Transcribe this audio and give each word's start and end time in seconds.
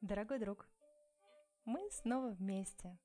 Дорогой 0.00 0.38
друг, 0.38 0.68
мы 1.64 1.90
снова 1.90 2.30
вместе, 2.30 2.96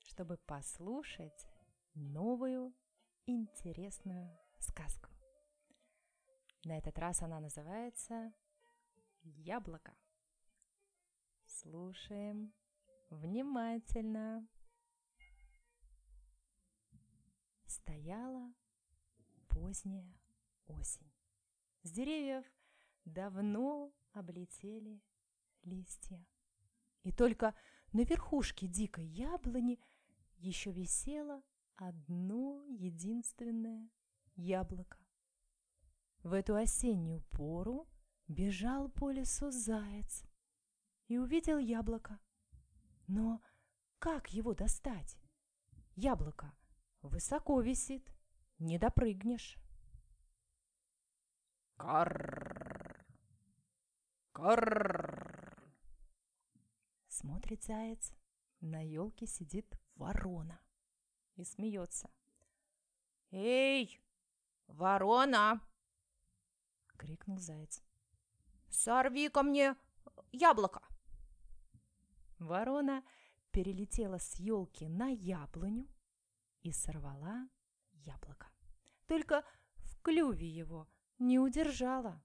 чтобы 0.00 0.38
послушать 0.38 1.46
новую 1.94 2.74
интересную 3.26 4.36
сказку. 4.58 5.08
На 6.64 6.76
этот 6.76 6.98
раз 6.98 7.22
она 7.22 7.38
называется 7.38 8.34
«Яблоко». 9.22 9.96
Слушаем 11.46 12.52
внимательно. 13.08 14.48
Стояла 17.66 18.52
поздняя 19.48 20.12
осень. 20.66 21.12
С 21.84 21.92
деревьев 21.92 22.44
давно 23.04 23.92
облетели 24.12 25.00
листья. 25.64 26.24
И 27.02 27.12
только 27.12 27.54
на 27.92 28.04
верхушке 28.04 28.66
дикой 28.66 29.06
яблони 29.06 29.80
еще 30.36 30.70
висело 30.72 31.42
одно 31.76 32.64
единственное 32.66 33.90
яблоко. 34.36 34.98
В 36.22 36.32
эту 36.34 36.54
осеннюю 36.54 37.22
пору 37.30 37.88
бежал 38.28 38.90
по 38.90 39.10
лесу 39.10 39.50
заяц 39.50 40.24
и 41.08 41.18
увидел 41.18 41.58
яблоко. 41.58 42.20
Но 43.06 43.40
как 43.98 44.32
его 44.32 44.54
достать? 44.54 45.18
Яблоко 45.96 46.54
высоко 47.02 47.60
висит, 47.60 48.08
не 48.58 48.78
допрыгнешь. 48.78 49.56
Карр! 51.76 53.04
Карр! 54.32 55.09
Смотрит 57.20 57.62
заяц, 57.64 58.14
на 58.62 58.80
елке 58.80 59.26
сидит 59.26 59.78
ворона 59.96 60.58
и 61.36 61.44
смеется. 61.44 62.08
«Эй, 63.30 64.00
ворона!»— 64.68 65.60
крикнул 66.96 67.36
заяц. 67.36 67.82
«Сорви 68.70 69.28
ко 69.28 69.42
мне 69.42 69.76
яблоко!» 70.32 70.80
Ворона 72.38 73.04
перелетела 73.50 74.18
с 74.18 74.36
елки 74.36 74.88
на 74.88 75.08
яблоню 75.08 75.86
и 76.62 76.72
сорвала 76.72 77.50
яблоко. 77.92 78.50
Только 79.06 79.44
в 79.76 80.00
клюве 80.00 80.48
его 80.48 80.88
не 81.18 81.38
удержала. 81.38 82.22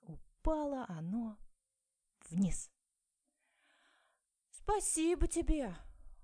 Упало 0.00 0.86
оно 0.88 1.36
вниз. 2.30 2.70
«Спасибо 4.68 5.26
тебе, 5.26 5.74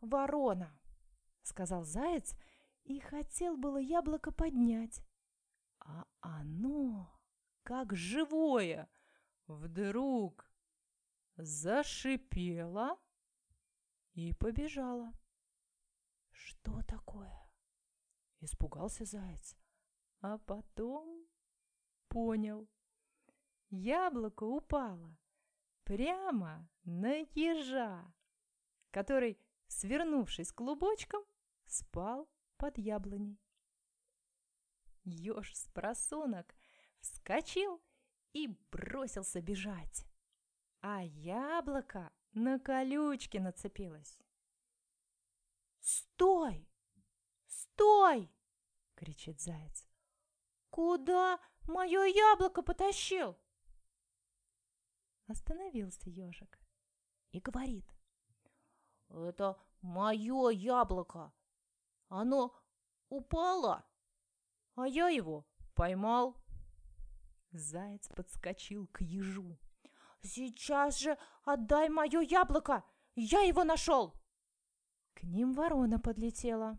ворона!»— 0.02 0.78
сказал 1.42 1.84
заяц 1.84 2.36
и 2.84 3.00
хотел 3.00 3.56
было 3.56 3.78
яблоко 3.78 4.32
поднять. 4.32 5.02
А 5.80 6.04
оно, 6.20 7.10
как 7.62 7.96
живое, 7.96 8.90
вдруг 9.46 10.46
зашипело 11.36 12.98
и 14.12 14.34
побежало. 14.34 15.14
«Что 16.30 16.82
такое?»— 16.82 17.50
испугался 18.40 19.06
заяц, 19.06 19.56
а 20.20 20.36
потом 20.36 21.26
понял. 22.08 22.68
Яблоко 23.70 24.44
упало 24.44 25.16
прямо 25.84 26.68
на 26.84 27.20
ежа, 27.34 28.14
который, 28.94 29.36
свернувшись 29.66 30.52
клубочком, 30.52 31.24
спал 31.66 32.30
под 32.56 32.78
яблоней. 32.78 33.40
Еж 35.02 35.52
с 35.52 35.66
просонок 35.70 36.54
вскочил 37.00 37.82
и 38.32 38.46
бросился 38.70 39.42
бежать, 39.42 40.06
а 40.80 41.02
яблоко 41.02 42.12
на 42.34 42.60
колючке 42.60 43.40
нацепилось. 43.40 44.16
«Стой! 45.80 46.70
Стой!»— 47.46 48.30
кричит 48.94 49.40
заяц. 49.40 49.88
«Куда 50.70 51.40
мое 51.66 52.04
яблоко 52.04 52.62
потащил?» 52.62 53.36
Остановился 55.26 56.10
ежик 56.10 56.60
и 57.32 57.40
говорит. 57.40 57.93
«Это 59.14 59.56
мое 59.80 60.50
яблоко. 60.50 61.32
Оно 62.08 62.54
упало, 63.08 63.84
а 64.74 64.88
я 64.88 65.08
его 65.08 65.46
поймал». 65.74 66.36
Заяц 67.52 68.08
подскочил 68.08 68.88
к 68.88 69.02
ежу. 69.02 69.56
«Сейчас 70.22 70.98
же 70.98 71.16
отдай 71.44 71.88
мое 71.88 72.20
яблоко! 72.20 72.82
Я 73.14 73.42
его 73.42 73.62
нашел!» 73.62 74.14
К 75.14 75.22
ним 75.22 75.52
ворона 75.52 76.00
подлетела. 76.00 76.76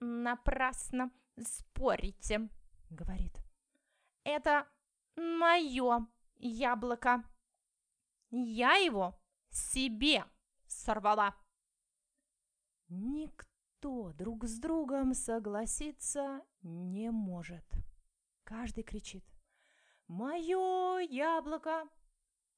«Напрасно 0.00 1.10
спорите»,— 1.38 2.48
говорит. 2.90 3.38
«Это 4.24 4.66
мое 5.16 6.06
яблоко. 6.38 7.24
Я 8.30 8.74
его 8.76 9.18
себе 9.50 10.24
сорвала». 10.76 11.34
Никто 12.88 14.12
друг 14.12 14.44
с 14.44 14.58
другом 14.58 15.14
согласиться 15.14 16.42
не 16.62 17.10
может. 17.10 17.64
Каждый 18.44 18.84
кричит 18.84 19.24
«Мое 20.06 21.00
яблоко!» 21.00 21.88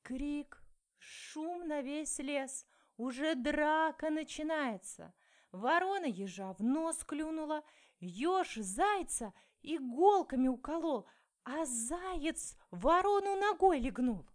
Крик, 0.03 0.63
шум 0.99 1.67
на 1.67 1.81
весь 1.81 2.19
лес, 2.19 2.67
уже 2.97 3.35
драка 3.35 4.11
начинается. 4.11 5.15
Ворона 5.51 6.07
ежа 6.07 6.53
в 6.53 6.63
нос 6.63 7.05
клюнула, 7.05 7.65
еж 8.01 8.57
зайца 8.57 9.33
иголками 9.63 10.49
уколол, 10.49 11.07
а 11.45 11.65
заяц 11.65 12.57
ворону 12.71 13.37
ногой 13.37 13.81
легнул. 13.81 14.27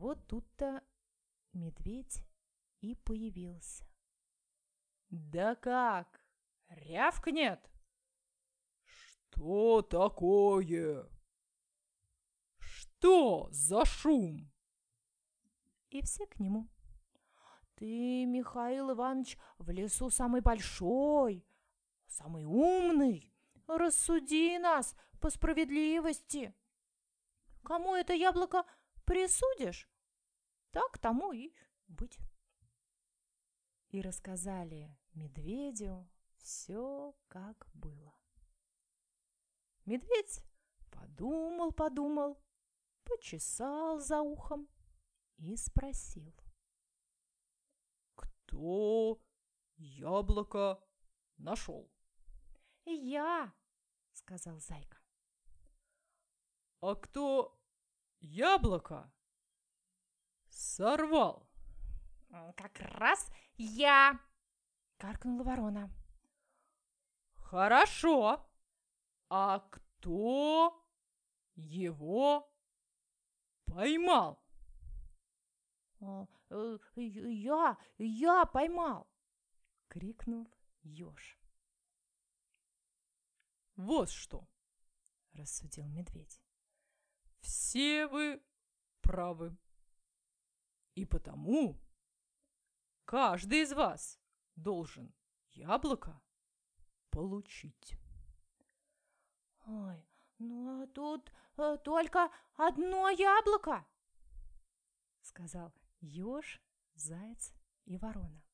Вот 0.00 0.26
тут-то 0.28 0.82
медведь 1.52 2.24
и 2.80 2.94
появился. 2.94 3.84
Да 5.10 5.54
как? 5.56 6.24
Рявкнет? 6.68 7.70
Что 8.82 9.82
такое? 9.82 11.06
Что 12.56 13.48
за 13.50 13.84
шум? 13.84 14.50
И 15.90 16.00
все 16.00 16.26
к 16.26 16.38
нему. 16.38 16.70
Ты, 17.74 18.24
Михаил 18.24 18.92
Иванович, 18.92 19.36
в 19.58 19.68
лесу 19.68 20.08
самый 20.08 20.40
большой, 20.40 21.46
самый 22.06 22.46
умный. 22.46 23.30
Рассуди 23.66 24.58
нас 24.58 24.96
по 25.20 25.28
справедливости. 25.28 26.54
Кому 27.62 27.94
это 27.94 28.14
яблоко 28.14 28.64
присудишь, 29.04 29.89
так 30.72 30.98
тому 30.98 31.32
и 31.32 31.52
быть. 31.88 32.18
И 33.88 34.00
рассказали 34.00 34.96
медведю 35.14 36.08
все, 36.36 37.14
как 37.28 37.68
было. 37.74 38.14
Медведь 39.84 40.44
подумал-подумал, 40.90 42.40
почесал 43.04 43.98
за 43.98 44.20
ухом 44.20 44.68
и 45.38 45.56
спросил. 45.56 46.34
«Кто 48.14 49.20
яблоко 49.76 50.82
нашел?» 51.38 51.90
«Я»,— 52.84 53.52
сказал 54.12 54.60
Зайка. 54.60 54.98
«А 56.80 56.94
кто 56.94 57.58
яблоко 58.20 59.12
сорвал?» 60.60 61.46
«Как 62.56 62.78
раз 62.80 63.30
я!»— 63.56 64.20
каркнула 64.98 65.42
ворона. 65.42 65.90
«Хорошо. 67.36 68.46
А 69.28 69.60
кто 69.60 70.84
его 71.54 72.52
поймал?» 73.64 74.42
э, 76.00 76.78
«Я, 76.96 77.78
я 77.98 78.44
поймал!»— 78.44 79.08
крикнул 79.88 80.48
еж. 80.82 81.38
«Вот 83.76 84.10
что!»— 84.10 84.46
рассудил 85.32 85.86
медведь. 85.86 86.42
«Все 87.40 88.06
вы 88.06 88.42
правы. 89.00 89.56
И 91.00 91.06
потому 91.06 91.80
каждый 93.06 93.62
из 93.62 93.72
вас 93.72 94.20
должен 94.54 95.14
яблоко 95.48 96.20
получить. 97.08 97.96
Ой, 99.64 100.06
ну 100.36 100.82
а 100.82 100.86
тут 100.88 101.32
э, 101.56 101.78
только 101.82 102.30
одно 102.52 103.08
яблоко, 103.08 103.86
сказал 105.22 105.72
еж, 106.00 106.62
заяц 106.92 107.54
и 107.86 107.96
ворона. 107.96 108.44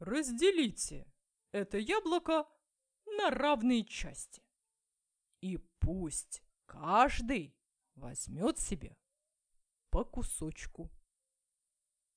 Разделите 0.00 1.06
это 1.52 1.78
яблоко 1.78 2.48
на 3.06 3.30
равные 3.30 3.84
части. 3.84 4.42
И 5.40 5.58
пусть 5.78 6.42
каждый 6.66 7.56
возьмет 7.94 8.58
себе 8.58 8.98
по 9.92 10.04
кусочку. 10.04 10.90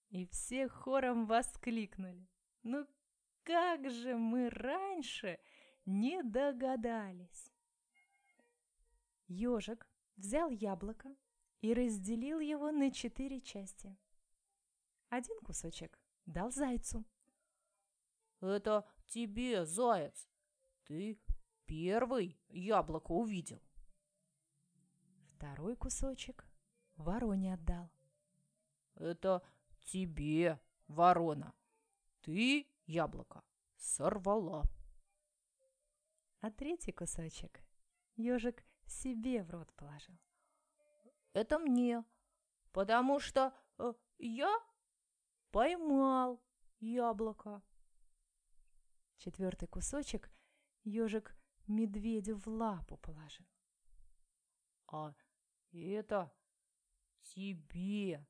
И 0.10 0.26
все 0.28 0.70
хором 0.70 1.26
воскликнули. 1.26 2.26
Ну 2.64 2.88
как 3.44 3.92
же 3.92 4.16
мы 4.16 4.50
раньше 4.50 5.40
не 5.86 6.24
догадались? 6.24 7.52
Ежик 9.28 9.88
взял 10.16 10.50
яблоко 10.50 11.14
и 11.60 11.74
разделил 11.74 12.40
его 12.40 12.72
на 12.72 12.92
четыре 12.92 13.42
части. 13.42 13.98
Один 15.10 15.38
кусочек 15.42 16.00
дал 16.26 16.52
зайцу. 16.52 17.04
«Это 18.40 18.88
тебе, 19.08 19.66
заяц. 19.66 20.30
Ты 20.86 21.20
первый 21.66 22.40
яблоко 22.48 23.12
увидел». 23.12 23.62
Второй 25.34 25.76
кусочек 25.76 26.46
вороне 26.96 27.54
отдал. 27.54 27.90
«Это 28.96 29.42
тебе, 29.84 30.60
ворона. 30.88 31.54
Ты 32.22 32.68
яблоко 32.86 33.44
сорвала». 33.76 34.64
А 36.42 36.52
третий 36.52 36.92
кусочек 36.92 37.62
ежик 38.16 38.64
себе 38.86 39.44
в 39.44 39.52
рот 39.52 39.74
положил. 39.74 40.18
«Это 41.34 41.60
мне, 41.60 42.06
потому 42.72 43.20
что 43.20 43.54
э, 43.78 43.94
я 44.20 44.60
поймал 45.52 46.42
яблоко». 46.80 47.62
Четвертый 49.18 49.68
кусочек 49.68 50.32
ежик 50.84 51.36
медведю 51.68 52.38
в 52.38 52.48
лапу 52.48 52.98
положил. 52.98 53.46
«А 54.88 55.14
это 55.72 56.32
тебе, 57.26 58.26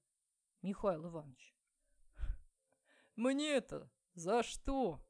Михаил 0.62 1.07
Иванович. 1.07 1.56
Мне-то 3.15 3.89
за 4.13 4.44
что? 4.44 5.06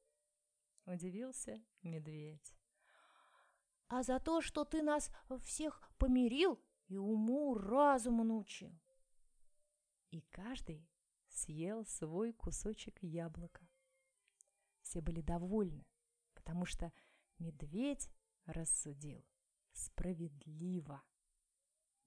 Удивился 0.85 1.63
медведь. 1.81 2.53
А 3.87 4.03
за 4.03 4.19
то, 4.19 4.41
что 4.41 4.65
ты 4.65 4.81
нас 4.81 5.11
всех 5.41 5.81
помирил 5.97 6.59
и 6.87 6.97
уму-разуму 6.97 8.23
научил. 8.23 8.77
И 10.11 10.21
каждый 10.21 10.89
съел 11.27 11.85
свой 11.85 12.33
кусочек 12.33 12.97
яблока. 13.01 13.67
Все 14.81 15.01
были 15.01 15.21
довольны, 15.21 15.85
потому 16.33 16.65
что 16.65 16.91
медведь 17.37 18.09
рассудил 18.45 19.25
справедливо 19.71 21.03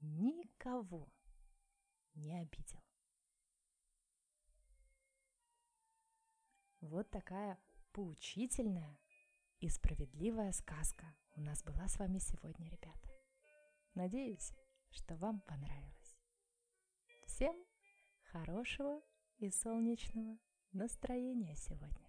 никого 0.01 1.13
не 2.15 2.41
обидел. 2.41 2.83
Вот 6.81 7.11
такая 7.11 7.59
поучительная 7.93 8.99
и 9.61 9.69
справедливая 9.69 10.53
сказка 10.53 11.15
у 11.35 11.41
нас 11.41 11.63
была 11.65 11.89
с 11.89 11.99
вами 11.99 12.19
сегодня, 12.19 12.69
ребята. 12.69 13.09
Надеюсь, 13.95 14.53
что 14.91 15.17
вам 15.17 15.41
понравилось. 15.41 16.17
Всем 17.27 17.57
хорошего 18.23 19.03
и 19.39 19.51
солнечного 19.51 20.39
настроения 20.73 21.57
сегодня. 21.57 22.08